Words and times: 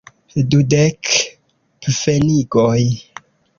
Dudek 0.53 1.03
pfenigoj. 1.83 2.81